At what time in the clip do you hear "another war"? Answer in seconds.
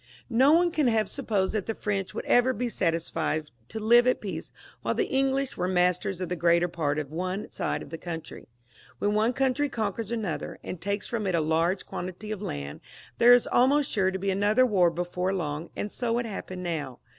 14.31-14.89